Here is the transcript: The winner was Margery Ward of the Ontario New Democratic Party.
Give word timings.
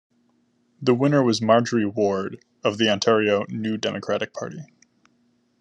The 0.81 0.95
winner 0.95 1.21
was 1.21 1.43
Margery 1.43 1.85
Ward 1.85 2.43
of 2.63 2.79
the 2.79 2.89
Ontario 2.89 3.45
New 3.49 3.77
Democratic 3.77 4.33
Party. 4.33 4.65